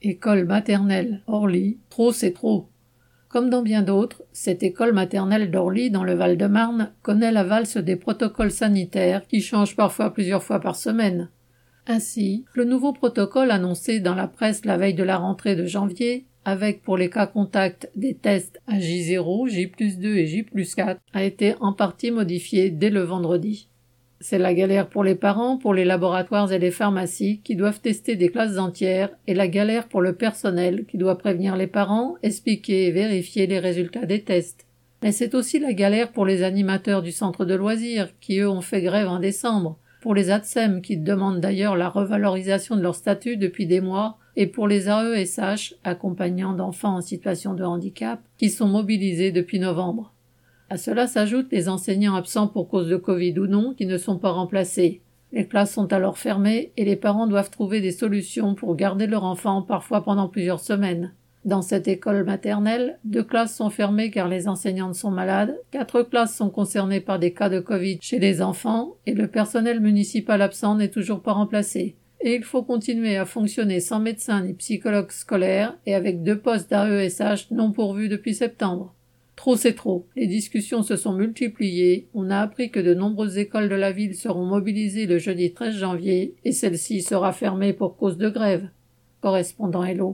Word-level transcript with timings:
École 0.00 0.44
maternelle 0.44 1.22
Orly, 1.26 1.78
trop 1.90 2.12
c'est 2.12 2.30
trop. 2.30 2.68
Comme 3.28 3.50
dans 3.50 3.62
bien 3.62 3.82
d'autres, 3.82 4.22
cette 4.32 4.62
école 4.62 4.92
maternelle 4.92 5.50
d'Orly 5.50 5.90
dans 5.90 6.04
le 6.04 6.14
Val-de-Marne 6.14 6.92
connaît 7.02 7.32
la 7.32 7.42
valse 7.42 7.78
des 7.78 7.96
protocoles 7.96 8.52
sanitaires 8.52 9.26
qui 9.26 9.40
changent 9.40 9.74
parfois 9.74 10.14
plusieurs 10.14 10.44
fois 10.44 10.60
par 10.60 10.76
semaine. 10.76 11.30
Ainsi, 11.88 12.44
le 12.54 12.64
nouveau 12.64 12.92
protocole 12.92 13.50
annoncé 13.50 13.98
dans 13.98 14.14
la 14.14 14.28
presse 14.28 14.64
la 14.64 14.76
veille 14.76 14.94
de 14.94 15.02
la 15.02 15.16
rentrée 15.16 15.56
de 15.56 15.66
janvier, 15.66 16.26
avec 16.44 16.82
pour 16.82 16.96
les 16.96 17.10
cas 17.10 17.26
contacts 17.26 17.90
des 17.96 18.14
tests 18.14 18.60
à 18.68 18.78
J0, 18.78 19.48
J2 19.50 20.06
et 20.14 20.26
J4, 20.26 20.98
a 21.12 21.24
été 21.24 21.56
en 21.60 21.72
partie 21.72 22.12
modifié 22.12 22.70
dès 22.70 22.90
le 22.90 23.02
vendredi. 23.02 23.68
C'est 24.20 24.38
la 24.38 24.52
galère 24.52 24.88
pour 24.88 25.04
les 25.04 25.14
parents, 25.14 25.58
pour 25.58 25.74
les 25.74 25.84
laboratoires 25.84 26.52
et 26.52 26.58
les 26.58 26.72
pharmacies 26.72 27.40
qui 27.44 27.54
doivent 27.54 27.80
tester 27.80 28.16
des 28.16 28.30
classes 28.30 28.58
entières 28.58 29.10
et 29.28 29.34
la 29.34 29.46
galère 29.46 29.86
pour 29.86 30.00
le 30.00 30.12
personnel 30.12 30.86
qui 30.86 30.98
doit 30.98 31.18
prévenir 31.18 31.56
les 31.56 31.68
parents, 31.68 32.16
expliquer 32.24 32.86
et 32.86 32.90
vérifier 32.90 33.46
les 33.46 33.60
résultats 33.60 34.06
des 34.06 34.22
tests. 34.22 34.66
Mais 35.04 35.12
c'est 35.12 35.36
aussi 35.36 35.60
la 35.60 35.72
galère 35.72 36.10
pour 36.10 36.26
les 36.26 36.42
animateurs 36.42 37.02
du 37.02 37.12
centre 37.12 37.44
de 37.44 37.54
loisirs 37.54 38.08
qui 38.20 38.40
eux 38.40 38.48
ont 38.48 38.60
fait 38.60 38.82
grève 38.82 39.06
en 39.06 39.20
décembre, 39.20 39.78
pour 40.00 40.14
les 40.14 40.30
ATSEM 40.30 40.82
qui 40.82 40.96
demandent 40.96 41.40
d'ailleurs 41.40 41.76
la 41.76 41.88
revalorisation 41.88 42.74
de 42.74 42.82
leur 42.82 42.96
statut 42.96 43.36
depuis 43.36 43.66
des 43.66 43.80
mois 43.80 44.18
et 44.34 44.48
pour 44.48 44.66
les 44.66 44.88
AESH, 44.88 45.74
accompagnants 45.84 46.52
d'enfants 46.52 46.96
en 46.96 47.00
situation 47.00 47.54
de 47.54 47.64
handicap, 47.64 48.20
qui 48.36 48.50
sont 48.50 48.68
mobilisés 48.68 49.32
depuis 49.32 49.60
novembre. 49.60 50.12
À 50.70 50.76
cela 50.76 51.06
s'ajoutent 51.06 51.52
les 51.52 51.68
enseignants 51.68 52.14
absents 52.14 52.46
pour 52.46 52.68
cause 52.68 52.88
de 52.88 52.96
Covid 52.96 53.38
ou 53.38 53.46
non 53.46 53.72
qui 53.72 53.86
ne 53.86 53.96
sont 53.96 54.18
pas 54.18 54.32
remplacés. 54.32 55.00
Les 55.32 55.46
classes 55.46 55.72
sont 55.72 55.92
alors 55.92 56.18
fermées 56.18 56.72
et 56.76 56.84
les 56.84 56.96
parents 56.96 57.26
doivent 57.26 57.50
trouver 57.50 57.80
des 57.80 57.92
solutions 57.92 58.54
pour 58.54 58.76
garder 58.76 59.06
leur 59.06 59.24
enfant 59.24 59.62
parfois 59.62 60.02
pendant 60.02 60.28
plusieurs 60.28 60.60
semaines. 60.60 61.14
Dans 61.44 61.62
cette 61.62 61.88
école 61.88 62.24
maternelle, 62.24 62.98
deux 63.04 63.22
classes 63.22 63.56
sont 63.56 63.70
fermées 63.70 64.10
car 64.10 64.28
les 64.28 64.48
enseignantes 64.48 64.94
sont 64.94 65.10
malades, 65.10 65.58
quatre 65.70 66.02
classes 66.02 66.36
sont 66.36 66.50
concernées 66.50 67.00
par 67.00 67.18
des 67.18 67.32
cas 67.32 67.48
de 67.48 67.60
Covid 67.60 67.98
chez 68.02 68.18
les 68.18 68.42
enfants 68.42 68.96
et 69.06 69.14
le 69.14 69.28
personnel 69.28 69.80
municipal 69.80 70.42
absent 70.42 70.74
n'est 70.74 70.90
toujours 70.90 71.22
pas 71.22 71.32
remplacé. 71.32 71.96
Et 72.20 72.34
il 72.34 72.42
faut 72.42 72.62
continuer 72.62 73.16
à 73.16 73.24
fonctionner 73.24 73.80
sans 73.80 74.00
médecin 74.00 74.42
ni 74.42 74.52
psychologue 74.54 75.12
scolaire 75.12 75.78
et 75.86 75.94
avec 75.94 76.22
deux 76.22 76.38
postes 76.38 76.68
d'AESH 76.68 77.50
non 77.52 77.72
pourvus 77.72 78.08
depuis 78.08 78.34
septembre. 78.34 78.94
Trop 79.38 79.54
c'est 79.54 79.74
trop. 79.74 80.08
Les 80.16 80.26
discussions 80.26 80.82
se 80.82 80.96
sont 80.96 81.12
multipliées. 81.12 82.08
On 82.12 82.28
a 82.28 82.40
appris 82.40 82.72
que 82.72 82.80
de 82.80 82.92
nombreuses 82.92 83.38
écoles 83.38 83.68
de 83.68 83.76
la 83.76 83.92
ville 83.92 84.16
seront 84.16 84.44
mobilisées 84.44 85.06
le 85.06 85.18
jeudi 85.18 85.52
13 85.52 85.76
janvier 85.76 86.34
et 86.44 86.50
celle-ci 86.50 87.02
sera 87.02 87.32
fermée 87.32 87.72
pour 87.72 87.96
cause 87.96 88.18
de 88.18 88.30
grève. 88.30 88.68
Correspondant 89.20 89.84
Hello. 89.84 90.06